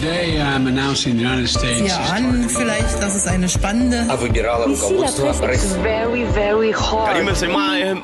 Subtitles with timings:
[0.00, 1.80] Today I'm announcing the United States.
[1.80, 4.06] Ja, an vielleicht, dass es eine spannende.
[4.70, 7.16] Ici, la presse est very, very hard.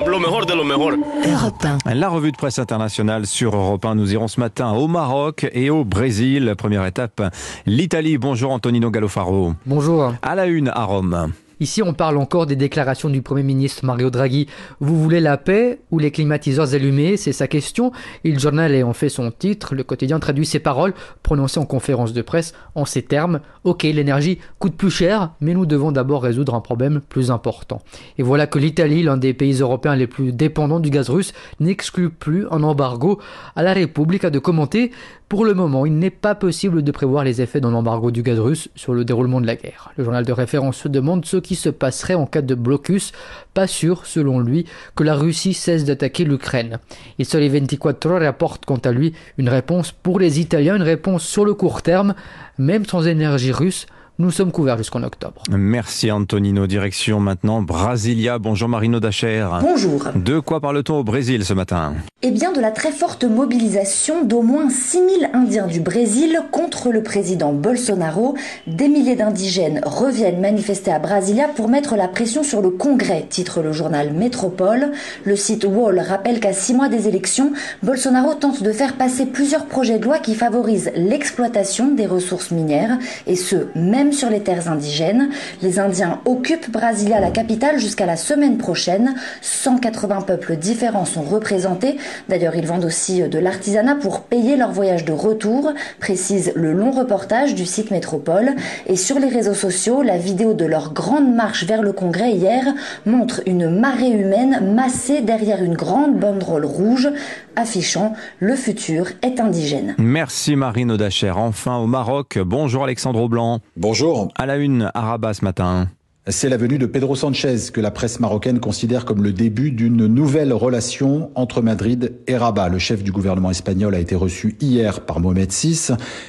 [0.04, 0.95] lo mejor de lo mejor.
[1.25, 1.95] Europe 1.
[1.95, 3.95] La revue de presse internationale sur Europe 1.
[3.95, 6.54] Nous irons ce matin au Maroc et au Brésil.
[6.59, 7.22] Première étape,
[7.64, 8.18] l'Italie.
[8.18, 9.54] Bonjour Antonino Gallofaro.
[9.64, 10.14] Bonjour.
[10.20, 11.32] À la une à Rome.
[11.61, 14.46] Ici, on parle encore des déclarations du Premier ministre Mario Draghi.
[14.80, 17.16] Vous voulez la paix ou les climatiseurs allumés?
[17.16, 17.93] C'est sa question.
[18.25, 19.75] Il journal en fait son titre.
[19.75, 23.40] Le quotidien traduit ses paroles prononcées en conférence de presse en ces termes.
[23.63, 27.80] Ok, l'énergie coûte plus cher, mais nous devons d'abord résoudre un problème plus important.
[28.18, 32.11] Et voilà que l'Italie, l'un des pays européens les plus dépendants du gaz russe, n'exclut
[32.11, 33.20] plus un embargo
[33.55, 34.91] à la République de commenter.
[35.28, 38.39] Pour le moment, il n'est pas possible de prévoir les effets d'un embargo du gaz
[38.39, 39.91] russe sur le déroulement de la guerre.
[39.97, 43.12] Le journal de référence se demande ce qui se passerait en cas de blocus.
[43.52, 44.66] Pas sûr, selon lui,
[44.97, 46.80] que la Russie cesse d'attaquer l'Ukraine.
[47.19, 51.25] Il Sole 24 heures apporte quant à lui une réponse pour les Italiens, une réponse
[51.25, 52.14] sur le court terme,
[52.58, 53.86] même sans énergie russe.
[54.20, 55.42] Nous sommes couverts jusqu'en octobre.
[55.50, 56.69] Merci Antonino.
[56.69, 58.38] Direction maintenant Brasilia.
[58.38, 59.48] Bonjour Marino Dacher.
[59.61, 60.05] Bonjour.
[60.14, 61.94] De quoi parle-t-on au Brésil ce matin?
[62.22, 67.03] Eh bien de la très forte mobilisation d'au moins 6000 Indiens du Brésil contre le
[67.03, 68.36] président Bolsonaro.
[68.69, 73.62] Des milliers d'indigènes reviennent manifester à Brasilia pour mettre la pression sur le Congrès, titre
[73.62, 74.92] le journal Métropole.
[75.25, 79.66] Le site Wall rappelle qu'à six mois des élections, Bolsonaro tente de faire passer plusieurs
[79.66, 84.69] projets de loi qui favorisent l'exploitation des ressources minières et ce, même sur les terres
[84.69, 85.30] indigènes.
[85.62, 89.14] Les Indiens occupent Brasilia, la capitale, jusqu'à la semaine prochaine.
[89.42, 91.97] 180 peuples différents sont représentés.
[92.28, 96.91] D'ailleurs, ils vendent aussi de l'artisanat pour payer leur voyage de retour, précise le long
[96.91, 98.52] reportage du site Métropole.
[98.86, 102.64] Et sur les réseaux sociaux, la vidéo de leur grande marche vers le Congrès hier
[103.06, 107.10] montre une marée humaine massée derrière une grande banderole rouge
[107.56, 109.94] affichant le futur est indigène.
[109.98, 111.30] Merci Marine Dacher.
[111.30, 112.38] Enfin au Maroc.
[112.38, 113.60] Bonjour Alexandre Blanc.
[113.77, 113.94] Bonjour.
[114.37, 115.89] À la une à Rabat ce matin.
[116.28, 120.06] C'est la venue de Pedro Sanchez que la presse marocaine considère comme le début d'une
[120.06, 122.71] nouvelle relation entre Madrid et Rabat.
[122.71, 125.88] Le chef du gouvernement espagnol a été reçu hier par Mohamed VI,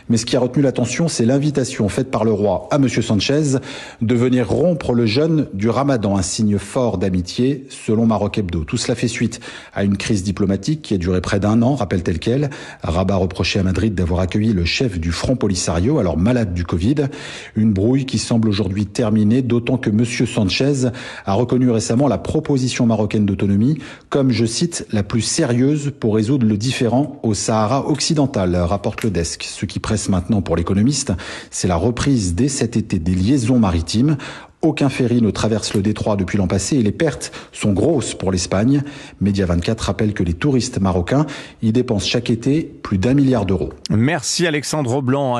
[0.09, 3.58] mais ce qui a retenu l'attention, c'est l'invitation faite par le roi à monsieur Sanchez
[4.02, 8.66] de venir rompre le jeûne du Ramadan, un signe fort d'amitié selon Maroc Hebdo.
[8.66, 9.40] Tout cela fait suite
[9.74, 12.50] à une crise diplomatique qui a duré près d'un an, rappelle-t-elle qu'elle.
[12.84, 17.08] Rabat reprochait à Madrid d'avoir accueilli le chef du Front Polisario, alors malade du Covid.
[17.56, 20.03] Une brouille qui semble aujourd'hui terminée, d'autant que M.
[20.03, 20.90] Sanchez
[21.25, 23.78] a reconnu récemment la proposition marocaine d'autonomie
[24.09, 29.12] comme, je cite, la plus sérieuse pour résoudre le différend au Sahara occidental, rapporte le
[29.12, 29.44] desk.
[29.44, 31.13] Ce qui presse maintenant pour l'économiste,
[31.51, 34.18] c'est la reprise dès cet été des liaisons maritimes.
[34.66, 38.31] Aucun ferry ne traverse le détroit depuis l'an passé et les pertes sont grosses pour
[38.31, 38.81] l'Espagne.
[39.22, 41.28] Média 24 rappelle que les touristes marocains
[41.62, 43.69] y dépensent chaque été plus d'un milliard d'euros.
[43.91, 45.34] Merci Alexandre Blanc.